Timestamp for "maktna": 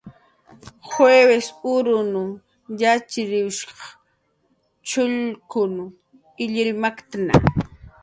6.83-7.35